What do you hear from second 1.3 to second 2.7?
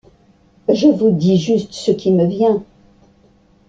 juste ce qui me vient.